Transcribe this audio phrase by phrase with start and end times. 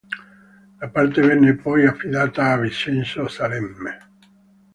[0.79, 3.99] La parte venne poi affidata a Vincenzo Salemme.